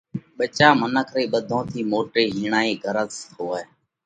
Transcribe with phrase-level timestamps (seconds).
[0.37, 3.61] ٻچا، منک رئِي ٻڌون ٿِي موٽئِي هِيڻائِي غرض هوئه۔